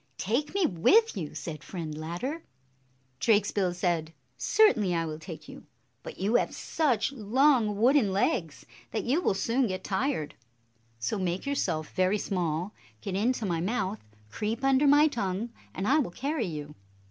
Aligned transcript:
"Take 0.17 0.55
me 0.55 0.65
with 0.65 1.15
you!" 1.15 1.35
said 1.35 1.63
Friend 1.63 1.95
Ladder. 1.95 2.41
Drakesbill 3.19 3.75
said, 3.75 4.13
"Certainly 4.35 4.95
I 4.95 5.05
will 5.05 5.19
take 5.19 5.47
you; 5.47 5.67
but 6.01 6.17
you 6.17 6.33
have 6.37 6.55
such 6.55 7.11
long 7.11 7.77
wooden 7.79 8.11
legs 8.11 8.65
that 8.89 9.03
you 9.03 9.21
will 9.21 9.35
soon 9.35 9.67
get 9.67 9.83
tired. 9.83 10.33
So 10.97 11.19
make 11.19 11.45
yourself 11.45 11.93
very 11.93 12.17
small, 12.17 12.73
get 13.01 13.13
into 13.13 13.45
my 13.45 13.61
mouth, 13.61 13.99
creep 14.31 14.63
under 14.63 14.87
my 14.87 15.07
tongue, 15.07 15.51
and 15.71 15.87
I 15.87 15.99
will 15.99 16.09
carry 16.09 16.47
you." 16.47 16.73